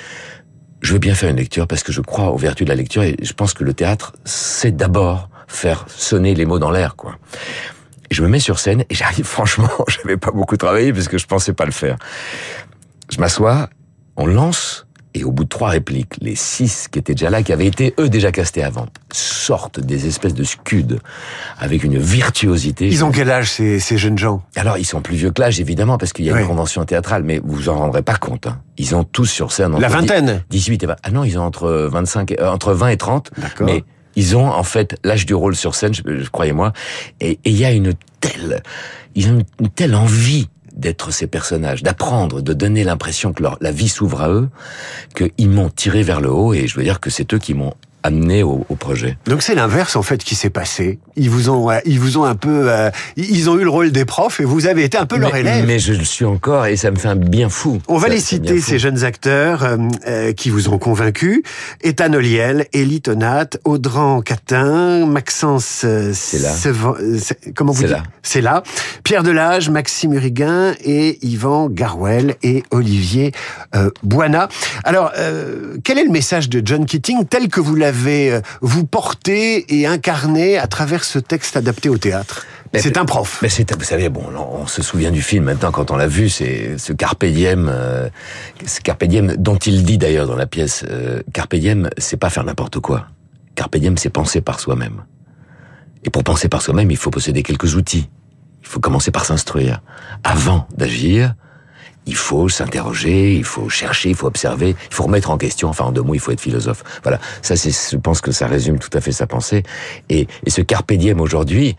je 0.81 0.93
veux 0.93 0.99
bien 0.99 1.15
faire 1.15 1.29
une 1.29 1.37
lecture 1.37 1.65
parce 1.67 1.83
que 1.83 1.91
je 1.91 2.01
crois 2.01 2.31
aux 2.31 2.37
vertus 2.37 2.65
de 2.65 2.69
la 2.69 2.75
lecture 2.75 3.03
et 3.03 3.15
je 3.21 3.33
pense 3.33 3.53
que 3.53 3.63
le 3.63 3.73
théâtre, 3.73 4.13
c'est 4.25 4.75
d'abord 4.75 5.29
faire 5.47 5.85
sonner 5.87 6.35
les 6.35 6.45
mots 6.45 6.59
dans 6.59 6.71
l'air, 6.71 6.95
quoi. 6.95 7.17
Et 8.09 8.13
je 8.13 8.21
me 8.23 8.27
mets 8.27 8.39
sur 8.39 8.59
scène 8.59 8.83
et 8.89 8.95
j'arrive, 8.95 9.25
franchement, 9.37 9.69
j'avais 9.87 10.17
pas 10.17 10.31
beaucoup 10.31 10.57
travaillé 10.57 10.91
parce 10.91 11.07
que 11.07 11.17
je 11.17 11.25
pensais 11.25 11.53
pas 11.53 11.65
le 11.65 11.71
faire. 11.71 11.97
Je 13.11 13.19
m'assois, 13.19 13.69
on 14.15 14.25
lance, 14.25 14.87
et 15.13 15.25
au 15.25 15.31
bout 15.31 15.43
de 15.43 15.49
trois 15.49 15.69
répliques, 15.69 16.13
les 16.21 16.35
six 16.35 16.87
qui 16.89 16.97
étaient 16.97 17.13
déjà 17.13 17.29
là, 17.29 17.43
qui 17.43 17.51
avaient 17.51 17.65
été 17.67 17.93
eux 17.99 18.07
déjà 18.07 18.31
castés 18.31 18.63
avant, 18.63 18.85
sortent 19.11 19.81
des 19.81 20.07
espèces 20.07 20.33
de 20.33 20.45
scuds 20.45 20.95
avec 21.59 21.83
une 21.83 21.97
virtuosité. 21.97 22.87
Ils 22.87 23.03
ont 23.03 23.11
quel 23.11 23.29
âge 23.29 23.51
ces, 23.51 23.79
ces 23.79 23.97
jeunes 23.97 24.17
gens? 24.17 24.41
Alors, 24.55 24.77
ils 24.77 24.85
sont 24.85 25.01
plus 25.01 25.17
vieux 25.17 25.31
que 25.31 25.41
l'âge, 25.41 25.59
évidemment, 25.59 25.97
parce 25.97 26.13
qu'il 26.13 26.23
y 26.25 26.29
a 26.29 26.33
Oui. 26.33 26.41
une 26.41 26.47
convention 26.47 26.85
théâtrale, 26.85 27.23
mais 27.23 27.39
vous 27.43 27.53
vous 27.55 27.69
en 27.69 27.75
rendrez 27.77 28.01
pas 28.03 28.15
compte. 28.15 28.47
hein. 28.47 28.61
Ils 28.77 28.95
ont 28.95 29.03
tous 29.03 29.25
sur 29.25 29.51
scène 29.51 29.73
entre 29.73 29.81
La 29.81 29.89
vingtaine? 29.89 30.43
18 30.49 30.83
et 30.83 30.85
20. 30.87 30.95
Ah 31.03 31.11
non, 31.11 31.25
ils 31.25 31.37
ont 31.37 31.43
entre 31.43 31.69
25, 31.91 32.31
et- 32.31 32.39
euh, 32.39 32.49
entre 32.49 32.71
20 32.73 32.87
et 32.89 32.97
30. 32.97 33.31
D'accord. 33.37 33.67
Mais 33.67 33.83
ils 34.15 34.37
ont 34.37 34.47
en 34.47 34.63
fait 34.63 34.95
l'âge 35.03 35.25
du 35.25 35.33
rôle 35.33 35.57
sur 35.57 35.75
scène, 35.75 35.93
je, 35.93 36.01
je- 36.05 36.29
croyez-moi. 36.29 36.71
Et 37.19 37.31
et 37.43 37.49
il 37.49 37.57
y 37.57 37.65
a 37.65 37.71
une 37.73 37.93
telle, 38.21 38.63
ils 39.15 39.27
ont 39.27 39.33
une, 39.39 39.43
une 39.59 39.69
telle 39.69 39.93
envie 39.95 40.47
d'être 40.75 41.11
ces 41.11 41.27
personnages, 41.27 41.83
d'apprendre, 41.83 42.41
de 42.41 42.53
donner 42.53 42.83
l'impression 42.83 43.33
que 43.33 43.43
leur, 43.43 43.57
la 43.61 43.71
vie 43.71 43.89
s'ouvre 43.89 44.21
à 44.21 44.29
eux, 44.29 44.49
qu'ils 45.15 45.49
m'ont 45.49 45.69
tiré 45.69 46.03
vers 46.03 46.21
le 46.21 46.29
haut. 46.29 46.53
Et 46.53 46.67
je 46.67 46.75
veux 46.77 46.83
dire 46.83 46.99
que 46.99 47.09
c'est 47.09 47.33
eux 47.33 47.39
qui 47.39 47.53
m'ont 47.53 47.73
amené 48.03 48.43
au, 48.43 48.65
au 48.69 48.75
projet. 48.75 49.17
Donc 49.25 49.41
c'est 49.41 49.55
l'inverse 49.55 49.95
en 49.95 50.01
fait 50.03 50.23
qui 50.23 50.35
s'est 50.35 50.49
passé. 50.49 50.99
Ils 51.15 51.29
vous 51.29 51.49
ont, 51.49 51.69
ils 51.85 51.99
vous 51.99 52.17
ont 52.17 52.23
un 52.23 52.35
peu, 52.35 52.71
euh, 52.71 52.89
ils 53.17 53.49
ont 53.49 53.57
eu 53.59 53.63
le 53.63 53.69
rôle 53.69 53.91
des 53.91 54.05
profs 54.05 54.39
et 54.39 54.43
vous 54.45 54.65
avez 54.67 54.83
été 54.83 54.97
un 54.97 55.05
peu 55.05 55.17
leur 55.17 55.33
mais, 55.33 55.41
élève. 55.41 55.65
mais 55.67 55.79
je 55.79 55.93
le 55.93 56.03
suis 56.03 56.25
encore 56.25 56.65
et 56.65 56.75
ça 56.77 56.89
me 56.91 56.95
fait 56.97 57.07
un 57.09 57.15
bien 57.15 57.49
fou. 57.49 57.79
On 57.87 57.97
va 57.97 58.07
Ça- 58.07 58.13
les 58.13 58.19
citer, 58.19 58.59
ces 58.61 58.79
jeunes 58.79 59.03
acteurs 59.03 59.63
euh, 59.63 59.77
euh, 60.07 60.33
qui 60.33 60.49
vous 60.49 60.69
ont 60.69 60.77
convaincu. 60.77 61.43
Ethan 61.83 62.13
Oliel, 62.13 62.65
Élie 62.73 63.01
Tonat, 63.01 63.49
Audran 63.65 64.21
Catin, 64.21 65.05
Maxence... 65.05 65.81
euh, 65.83 66.11
C'est 66.13 66.39
là. 66.39 66.53
Euh, 66.65 67.19
comment 67.55 67.71
vous 67.71 67.83
dites. 67.83 67.95
C'est 68.23 68.41
là. 68.41 68.63
Pierre 69.03 69.23
Delage, 69.23 69.69
Maxime 69.69 70.13
Uriguin 70.13 70.73
et 70.83 71.19
Yvan 71.25 71.69
Garwell 71.69 72.35
et 72.43 72.63
Olivier 72.71 73.31
euh, 73.75 73.89
Boina. 74.03 74.47
Alors, 74.83 75.11
euh, 75.17 75.77
quel 75.83 75.97
est 75.99 76.03
le 76.05 76.11
message 76.11 76.49
de 76.49 76.61
John 76.65 76.85
Keating 76.85 77.25
tel 77.25 77.47
que 77.49 77.59
vous 77.59 77.75
l'avez, 77.75 77.90
euh, 77.97 78.41
vous 78.61 78.85
porté 78.85 79.79
et 79.79 79.87
incarné 79.87 80.57
à 80.57 80.67
travers 80.67 81.03
ce 81.03 81.19
texte 81.19 81.57
adapté 81.57 81.89
au 81.89 81.97
théâtre 81.97 82.45
C'est 82.73 82.97
un 82.97 83.05
prof. 83.05 83.39
Mais 83.41 83.49
c'est, 83.49 83.75
vous 83.75 83.83
savez, 83.83 84.09
bon, 84.09 84.23
on 84.35 84.67
se 84.67 84.81
souvient 84.81 85.11
du 85.11 85.21
film 85.21 85.45
maintenant 85.45 85.71
quand 85.71 85.91
on 85.91 85.95
l'a 85.95 86.07
vu, 86.07 86.29
c'est 86.29 86.77
ce 86.77 86.93
carpe 86.93 87.25
diem, 87.25 87.69
euh, 87.71 88.09
ce 88.65 88.81
carpe 88.81 89.03
diem 89.05 89.35
dont 89.37 89.57
il 89.57 89.83
dit 89.83 89.97
d'ailleurs 89.97 90.27
dans 90.27 90.35
la 90.35 90.47
pièce, 90.47 90.83
euh, 90.89 91.21
carpe 91.33 91.55
diem, 91.55 91.89
c'est 91.97 92.17
pas 92.17 92.29
faire 92.29 92.43
n'importe 92.43 92.79
quoi. 92.79 93.07
Carpe 93.55 93.77
diem, 93.77 93.97
c'est 93.97 94.09
penser 94.09 94.41
par 94.41 94.59
soi-même. 94.59 95.03
Et 96.03 96.09
pour 96.09 96.23
penser 96.23 96.49
par 96.49 96.61
soi-même, 96.61 96.89
il 96.89 96.97
faut 96.97 97.11
posséder 97.11 97.43
quelques 97.43 97.75
outils. 97.75 98.09
Il 98.61 98.67
faut 98.67 98.79
commencer 98.79 99.11
par 99.11 99.25
s'instruire. 99.25 99.81
Avant 100.23 100.67
d'agir, 100.75 101.35
il 102.05 102.15
faut 102.15 102.49
s'interroger, 102.49 103.35
il 103.35 103.43
faut 103.43 103.69
chercher, 103.69 104.09
il 104.09 104.15
faut 104.15 104.27
observer, 104.27 104.69
il 104.89 104.93
faut 104.93 105.03
remettre 105.03 105.29
en 105.29 105.37
question. 105.37 105.69
Enfin, 105.69 105.85
en 105.85 105.91
deux 105.91 106.01
mots, 106.01 106.15
il 106.15 106.19
faut 106.19 106.31
être 106.31 106.41
philosophe. 106.41 106.83
Voilà. 107.03 107.19
Ça, 107.41 107.55
c'est, 107.55 107.71
je 107.71 107.97
pense 107.97 108.21
que 108.21 108.31
ça 108.31 108.47
résume 108.47 108.79
tout 108.79 108.89
à 108.93 109.01
fait 109.01 109.11
sa 109.11 109.27
pensée. 109.27 109.63
Et, 110.09 110.27
et 110.45 110.49
ce 110.49 110.61
carpe 110.61 110.93
diem 110.93 111.21
aujourd'hui, 111.21 111.75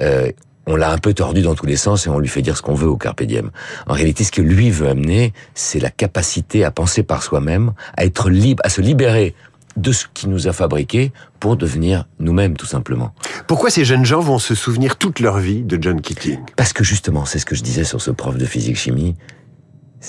euh, 0.00 0.30
on 0.66 0.76
l'a 0.76 0.90
un 0.90 0.98
peu 0.98 1.12
tordu 1.12 1.42
dans 1.42 1.54
tous 1.54 1.66
les 1.66 1.76
sens 1.76 2.06
et 2.06 2.10
on 2.10 2.18
lui 2.18 2.28
fait 2.28 2.42
dire 2.42 2.56
ce 2.56 2.62
qu'on 2.62 2.74
veut 2.74 2.88
au 2.88 2.96
carpe 2.96 3.22
diem. 3.22 3.50
En 3.86 3.92
réalité, 3.92 4.24
ce 4.24 4.32
que 4.32 4.42
lui 4.42 4.70
veut 4.70 4.88
amener, 4.88 5.32
c'est 5.54 5.80
la 5.80 5.90
capacité 5.90 6.64
à 6.64 6.70
penser 6.70 7.02
par 7.02 7.22
soi-même, 7.22 7.72
à 7.96 8.04
être 8.04 8.30
libre, 8.30 8.62
à 8.64 8.70
se 8.70 8.80
libérer 8.80 9.34
de 9.76 9.92
ce 9.92 10.06
qui 10.14 10.28
nous 10.28 10.46
a 10.46 10.52
fabriqué 10.52 11.12
pour 11.40 11.56
devenir 11.56 12.06
nous-mêmes, 12.20 12.56
tout 12.56 12.66
simplement. 12.66 13.12
Pourquoi 13.48 13.70
ces 13.70 13.84
jeunes 13.84 14.04
gens 14.04 14.20
vont 14.20 14.38
se 14.38 14.54
souvenir 14.54 14.96
toute 14.96 15.18
leur 15.20 15.38
vie 15.38 15.62
de 15.62 15.76
John 15.82 16.00
Keating? 16.00 16.38
Parce 16.56 16.72
que 16.72 16.84
justement, 16.84 17.24
c'est 17.24 17.40
ce 17.40 17.44
que 17.44 17.56
je 17.56 17.62
disais 17.62 17.84
sur 17.84 18.00
ce 18.00 18.12
prof 18.12 18.36
de 18.36 18.46
physique-chimie, 18.46 19.16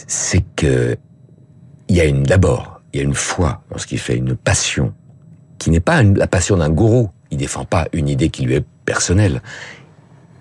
c'est 0.07 0.43
que 0.55 0.97
il 1.87 1.95
y 1.95 2.01
a 2.01 2.05
une 2.05 2.23
d'abord, 2.23 2.81
il 2.93 2.97
y 2.97 2.99
a 3.01 3.03
une 3.03 3.13
foi 3.13 3.63
dans 3.71 3.77
ce 3.77 3.85
qu'il 3.87 3.99
fait, 3.99 4.17
une 4.17 4.35
passion 4.35 4.93
qui 5.59 5.69
n'est 5.69 5.79
pas 5.79 6.03
la 6.03 6.27
passion 6.27 6.57
d'un 6.57 6.69
gourou. 6.69 7.09
Il 7.31 7.37
défend 7.37 7.65
pas 7.65 7.87
une 7.93 8.07
idée 8.09 8.29
qui 8.29 8.43
lui 8.43 8.55
est 8.55 8.65
personnelle. 8.85 9.41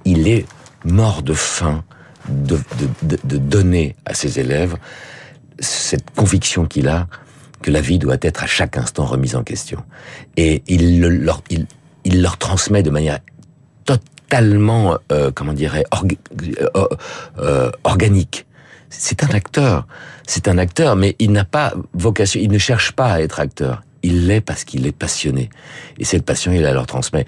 Il 0.04 0.28
est 0.28 0.46
mort 0.84 1.22
de 1.22 1.32
faim 1.34 1.84
de, 2.28 2.58
de, 3.02 3.16
de, 3.24 3.36
donner 3.38 3.96
à 4.06 4.14
ses 4.14 4.38
élèves 4.38 4.76
cette 5.58 6.10
conviction 6.10 6.66
qu'il 6.66 6.88
a 6.88 7.06
que 7.62 7.70
la 7.70 7.80
vie 7.80 7.98
doit 7.98 8.16
être 8.20 8.42
à 8.42 8.46
chaque 8.46 8.76
instant 8.76 9.04
remise 9.04 9.36
en 9.36 9.42
question. 9.42 9.82
Et 10.36 10.62
il 10.66 11.00
le- 11.00 11.08
leur, 11.08 11.42
il, 11.50 11.66
il 12.04 12.22
leur 12.22 12.36
transmet 12.38 12.82
de 12.82 12.90
manière 12.90 13.20
totalement, 13.84 14.98
euh, 15.12 15.30
comment 15.34 15.52
dirais, 15.52 15.84
orga- 15.90 16.18
euh, 16.76 16.86
euh, 17.38 17.70
organique 17.84 18.46
c'est 18.98 19.24
un 19.24 19.28
acteur. 19.28 19.86
C'est 20.26 20.48
un 20.48 20.58
acteur, 20.58 20.96
mais 20.96 21.16
il 21.18 21.32
n'a 21.32 21.44
pas 21.44 21.74
vocation, 21.92 22.40
il 22.42 22.50
ne 22.50 22.58
cherche 22.58 22.92
pas 22.92 23.12
à 23.12 23.20
être 23.20 23.40
acteur. 23.40 23.82
Il 24.02 24.26
l'est 24.26 24.40
parce 24.40 24.64
qu'il 24.64 24.86
est 24.86 24.96
passionné. 24.96 25.50
Et 25.98 26.04
cette 26.04 26.24
passion, 26.24 26.52
il 26.52 26.62
la 26.62 26.72
leur 26.72 26.86
transmet. 26.86 27.24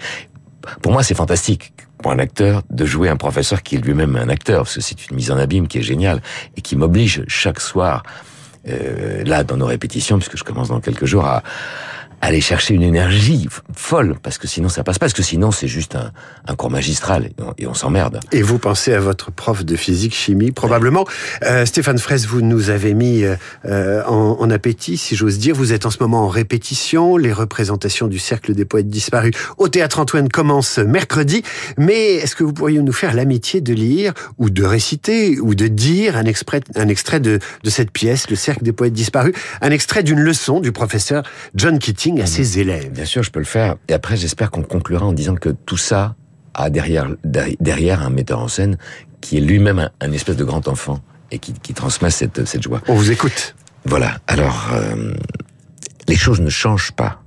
Pour 0.81 0.91
moi, 0.91 1.03
c'est 1.03 1.15
fantastique 1.15 1.73
pour 2.01 2.11
un 2.11 2.19
acteur 2.19 2.61
de 2.69 2.85
jouer 2.85 3.09
un 3.09 3.15
professeur 3.15 3.63
qui 3.63 3.75
est 3.75 3.79
lui-même 3.79 4.15
un 4.15 4.29
acteur, 4.29 4.63
parce 4.63 4.75
que 4.75 4.81
c'est 4.81 5.09
une 5.09 5.15
mise 5.15 5.31
en 5.31 5.37
abîme 5.37 5.67
qui 5.67 5.79
est 5.79 5.83
géniale 5.83 6.21
et 6.55 6.61
qui 6.61 6.75
m'oblige 6.75 7.23
chaque 7.27 7.59
soir, 7.59 8.03
euh, 8.67 9.23
là, 9.23 9.43
dans 9.43 9.57
nos 9.57 9.65
répétitions, 9.65 10.19
puisque 10.19 10.37
je 10.37 10.43
commence 10.43 10.69
dans 10.69 10.79
quelques 10.79 11.05
jours, 11.05 11.25
à, 11.25 11.43
aller 12.21 12.41
chercher 12.41 12.73
une 12.73 12.81
énergie 12.81 13.47
folle, 13.73 14.15
parce 14.21 14.37
que 14.37 14.47
sinon 14.47 14.69
ça 14.69 14.83
passe 14.83 14.97
pas, 14.97 15.05
parce 15.05 15.13
que 15.13 15.23
sinon 15.23 15.51
c'est 15.51 15.67
juste 15.67 15.95
un, 15.95 16.11
un, 16.47 16.55
cours 16.55 16.71
magistral 16.71 17.29
et 17.57 17.67
on, 17.67 17.73
s'emmerde. 17.73 18.19
Et 18.31 18.41
vous 18.41 18.57
pensez 18.57 18.93
à 18.93 18.99
votre 18.99 19.31
prof 19.31 19.63
de 19.63 19.75
physique 19.75 20.15
chimie, 20.15 20.51
probablement. 20.51 21.05
Euh, 21.43 21.65
Stéphane 21.65 21.99
Fraisse, 21.99 22.25
vous 22.25 22.41
nous 22.41 22.69
avez 22.69 22.93
mis 22.93 23.23
euh, 23.23 24.03
en, 24.05 24.37
en, 24.39 24.49
appétit, 24.49 24.97
si 24.97 25.15
j'ose 25.15 25.37
dire. 25.37 25.55
Vous 25.55 25.73
êtes 25.73 25.85
en 25.85 25.91
ce 25.91 25.97
moment 25.99 26.23
en 26.23 26.27
répétition. 26.27 27.17
Les 27.17 27.31
représentations 27.31 28.07
du 28.07 28.17
Cercle 28.17 28.53
des 28.53 28.65
poètes 28.65 28.89
disparus 28.89 29.33
au 29.57 29.67
Théâtre 29.67 29.99
Antoine 29.99 30.29
commencent 30.29 30.79
mercredi. 30.79 31.43
Mais 31.77 32.15
est-ce 32.15 32.35
que 32.35 32.43
vous 32.43 32.53
pourriez 32.53 32.81
nous 32.81 32.93
faire 32.93 33.13
l'amitié 33.13 33.61
de 33.61 33.73
lire 33.73 34.13
ou 34.39 34.49
de 34.49 34.63
réciter 34.63 35.39
ou 35.39 35.53
de 35.53 35.67
dire 35.67 36.17
un, 36.17 36.25
extrait, 36.25 36.61
un 36.75 36.87
extrait 36.87 37.19
de, 37.19 37.39
de 37.63 37.69
cette 37.69 37.91
pièce, 37.91 38.29
Le 38.29 38.35
Cercle 38.35 38.63
des 38.63 38.73
poètes 38.73 38.93
disparus, 38.93 39.33
un 39.61 39.69
extrait 39.69 40.01
d'une 40.01 40.19
leçon 40.19 40.59
du 40.59 40.71
professeur 40.71 41.23
John 41.53 41.77
Kitty 41.77 42.06
à 42.21 42.25
ses 42.25 42.59
élèves. 42.59 42.91
Bien 42.91 43.05
sûr, 43.05 43.23
je 43.23 43.31
peux 43.31 43.39
le 43.39 43.45
faire. 43.45 43.75
Et 43.87 43.93
après, 43.93 44.17
j'espère 44.17 44.51
qu'on 44.51 44.63
conclura 44.63 45.05
en 45.05 45.13
disant 45.13 45.35
que 45.35 45.49
tout 45.49 45.77
ça 45.77 46.15
a 46.53 46.69
derrière, 46.69 47.07
derrière 47.23 48.01
un 48.01 48.09
metteur 48.09 48.39
en 48.39 48.47
scène 48.47 48.77
qui 49.21 49.37
est 49.37 49.41
lui-même 49.41 49.89
un, 49.99 50.11
espèce 50.11 50.37
de 50.37 50.43
grand 50.43 50.67
enfant 50.67 50.99
et 51.31 51.39
qui, 51.39 51.53
qui 51.53 51.73
transmet 51.73 52.09
cette, 52.09 52.45
cette 52.45 52.63
joie. 52.63 52.81
On 52.87 52.95
vous 52.95 53.11
écoute. 53.11 53.55
Voilà. 53.85 54.17
Alors, 54.27 54.69
euh, 54.73 55.13
les 56.07 56.15
choses 56.15 56.41
ne 56.41 56.49
changent 56.49 56.91
pas. 56.93 57.21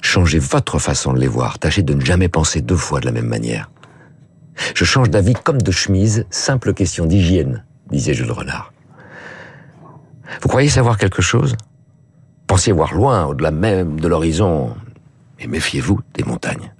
Changez 0.00 0.38
votre 0.38 0.78
façon 0.78 1.12
de 1.12 1.20
les 1.20 1.28
voir. 1.28 1.58
Tâchez 1.58 1.82
de 1.82 1.94
ne 1.94 2.04
jamais 2.04 2.28
penser 2.28 2.60
deux 2.60 2.76
fois 2.76 3.00
de 3.00 3.06
la 3.06 3.12
même 3.12 3.28
manière. 3.28 3.70
Je 4.74 4.84
change 4.84 5.10
d'avis 5.10 5.34
comme 5.34 5.60
de 5.60 5.70
chemise, 5.70 6.26
simple 6.30 6.74
question 6.74 7.06
d'hygiène, 7.06 7.64
disait 7.90 8.14
Jules 8.14 8.30
Renard. 8.30 8.72
Vous 10.40 10.48
croyez 10.48 10.68
savoir 10.68 10.98
quelque 10.98 11.22
chose? 11.22 11.56
Pensez 12.52 12.70
voir 12.70 12.92
loin, 12.92 13.24
au-delà 13.24 13.50
même 13.50 13.98
de 13.98 14.06
l'horizon. 14.06 14.76
Et 15.40 15.46
méfiez-vous 15.46 16.00
des 16.12 16.22
montagnes. 16.22 16.74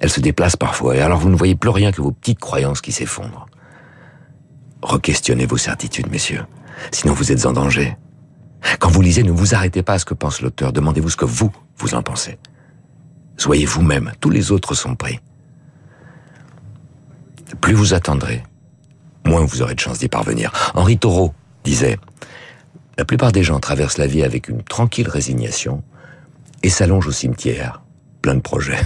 Elles 0.00 0.10
se 0.10 0.20
déplacent 0.20 0.58
parfois, 0.58 0.96
et 0.96 1.00
alors 1.00 1.18
vous 1.18 1.30
ne 1.30 1.34
voyez 1.34 1.54
plus 1.54 1.70
rien 1.70 1.92
que 1.92 2.02
vos 2.02 2.12
petites 2.12 2.40
croyances 2.40 2.82
qui 2.82 2.92
s'effondrent. 2.92 3.46
Requestionnez 4.82 5.46
vos 5.46 5.56
certitudes, 5.56 6.10
messieurs. 6.10 6.44
Sinon 6.90 7.14
vous 7.14 7.32
êtes 7.32 7.46
en 7.46 7.54
danger. 7.54 7.96
Quand 8.80 8.90
vous 8.90 9.00
lisez, 9.00 9.22
ne 9.22 9.30
vous 9.30 9.54
arrêtez 9.54 9.82
pas 9.82 9.94
à 9.94 9.98
ce 9.98 10.04
que 10.04 10.12
pense 10.12 10.42
l'auteur. 10.42 10.74
Demandez-vous 10.74 11.08
ce 11.08 11.16
que 11.16 11.24
vous, 11.24 11.50
vous 11.78 11.94
en 11.94 12.02
pensez. 12.02 12.38
Soyez 13.38 13.64
vous-même. 13.64 14.12
Tous 14.20 14.28
les 14.28 14.52
autres 14.52 14.74
sont 14.74 14.94
pris. 14.94 15.20
Plus 17.62 17.72
vous 17.72 17.94
attendrez, 17.94 18.42
moins 19.24 19.46
vous 19.46 19.62
aurez 19.62 19.74
de 19.74 19.80
chances 19.80 20.00
d'y 20.00 20.08
parvenir. 20.08 20.52
Henri 20.74 20.98
Thoreau 20.98 21.32
disait 21.64 21.96
la 22.98 23.04
plupart 23.04 23.32
des 23.32 23.44
gens 23.44 23.60
traversent 23.60 23.98
la 23.98 24.08
vie 24.08 24.24
avec 24.24 24.48
une 24.48 24.62
tranquille 24.62 25.08
résignation 25.08 25.82
et 26.64 26.68
s'allongent 26.68 27.06
au 27.06 27.12
cimetière, 27.12 27.82
plein 28.20 28.34
de 28.34 28.40
projets. 28.40 28.78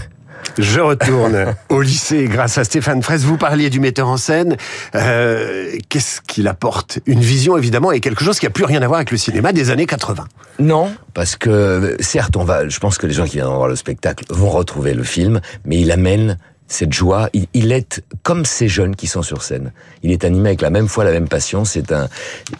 Je 0.58 0.80
retourne 0.80 1.54
au 1.70 1.80
lycée 1.80 2.24
grâce 2.24 2.58
à 2.58 2.64
Stéphane 2.64 3.02
Fraisse. 3.02 3.22
Vous 3.22 3.38
parliez 3.38 3.70
du 3.70 3.80
metteur 3.80 4.08
en 4.08 4.16
scène. 4.16 4.56
Euh, 4.94 5.78
Qu'est-ce 5.88 6.20
qu'il 6.20 6.48
apporte? 6.48 6.98
Une 7.06 7.20
vision, 7.20 7.56
évidemment, 7.56 7.92
et 7.92 8.00
quelque 8.00 8.24
chose 8.24 8.38
qui 8.38 8.46
n'a 8.46 8.50
plus 8.50 8.64
rien 8.64 8.82
à 8.82 8.86
voir 8.86 8.98
avec 8.98 9.12
le 9.12 9.16
cinéma 9.16 9.52
des 9.52 9.70
années 9.70 9.86
80. 9.86 10.26
Non, 10.58 10.92
parce 11.14 11.36
que 11.36 11.96
certes, 12.00 12.36
on 12.36 12.44
va. 12.44 12.68
Je 12.68 12.78
pense 12.80 12.98
que 12.98 13.06
les 13.06 13.14
gens 13.14 13.24
qui 13.24 13.36
viennent 13.36 13.46
voir 13.46 13.68
le 13.68 13.76
spectacle 13.76 14.24
vont 14.28 14.50
retrouver 14.50 14.94
le 14.94 15.04
film, 15.04 15.40
mais 15.64 15.80
il 15.80 15.90
amène 15.90 16.36
cette 16.72 16.92
joie. 16.92 17.28
Il, 17.32 17.46
il, 17.54 17.72
est 17.72 18.02
comme 18.22 18.44
ces 18.44 18.68
jeunes 18.68 18.96
qui 18.96 19.06
sont 19.06 19.22
sur 19.22 19.42
scène. 19.42 19.72
Il 20.02 20.10
est 20.10 20.24
animé 20.24 20.50
avec 20.50 20.60
la 20.60 20.70
même 20.70 20.88
foi, 20.88 21.04
la 21.04 21.12
même 21.12 21.28
passion. 21.28 21.64
C'est 21.64 21.92
un. 21.92 22.08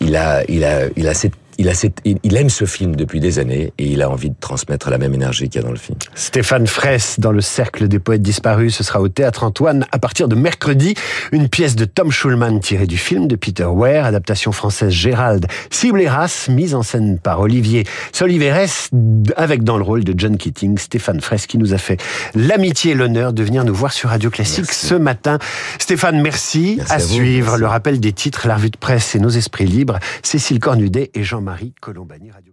Il 0.01 0.17
a, 0.17 0.45
il 0.49 0.65
a, 0.65 0.87
il 0.97 1.09
a 1.09 1.15
cette 1.15 1.35
il, 1.63 1.69
a 1.69 1.75
cette, 1.75 2.01
il 2.05 2.37
aime 2.37 2.51
ce 2.51 2.65
film 2.65 2.97
depuis 2.97 3.21
des 3.21 3.39
années 3.39 3.73
et 3.79 3.87
il 3.87 4.03
a 4.03 4.11
envie 4.11 4.31
de 4.31 4.35
transmettre 4.41 4.91
la 4.91 4.99
même 4.99 5.15
énergie 5.15 5.49
qu'il 5.49 5.61
y 5.61 5.65
a 5.65 5.67
dans 5.67 5.73
le 5.73 5.79
film. 5.79 5.97
Stéphane 6.17 6.67
Fraisse 6.67 7.21
dans 7.21 7.31
le 7.31 7.41
Cercle 7.41 7.87
des 7.87 8.01
poètes 8.01 8.21
disparus, 8.21 8.75
ce 8.75 8.83
sera 8.83 9.01
au 9.01 9.09
Théâtre 9.09 9.45
Antoine 9.45 9.87
à 9.93 10.01
partir 10.01 10.27
de 10.27 10.35
mercredi. 10.35 10.95
Une 11.31 11.49
pièce 11.49 11.77
de 11.77 11.85
Tom 11.85 12.11
Schulman 12.11 12.59
tirée 12.59 12.89
du 12.89 12.99
film 12.99 13.29
de 13.29 13.37
Peter 13.37 13.65
Ware, 13.65 14.07
adaptation 14.07 14.51
française 14.51 14.91
Gérald 14.91 15.47
Cibleras, 15.71 16.49
mise 16.49 16.75
en 16.75 16.83
scène 16.83 17.21
par 17.21 17.39
Olivier 17.39 17.85
Soliveres, 18.13 18.91
avec 19.37 19.63
dans 19.63 19.77
le 19.77 19.85
rôle 19.85 20.03
de 20.03 20.15
John 20.17 20.37
Keating, 20.37 20.79
Stéphane 20.79 21.21
Fraisse 21.21 21.47
qui 21.47 21.59
nous 21.59 21.75
a 21.75 21.79
fait 21.79 22.03
l'amitié 22.35 22.93
et 22.93 22.95
l'honneur 22.95 23.33
de 23.33 23.45
venir 23.45 23.65
nous 23.65 23.75
voir 23.75 23.93
sur 23.93 24.09
Radio 24.09 24.31
Classique 24.31 24.73
ce 24.73 24.97
matin. 24.97 25.39
Stéphane, 25.79 26.21
merci. 26.21 26.81
à, 26.89 26.99
suivre 26.99 27.57
le 27.57 27.67
rappel 27.67 28.01
des 28.01 28.13
titres, 28.13 28.49
la 28.49 28.57
revue 28.57 28.71
de 28.71 28.77
presse 28.77 29.15
et 29.15 29.21
nos 29.21 29.31
esprits 29.31 29.67
libres. 29.67 30.01
Cécile 30.25 30.59
Cornudet 30.59 31.13
et 31.15 31.23
Jean-Marie 31.53 31.75
Colombani. 31.81 32.31
Radio 32.31 32.53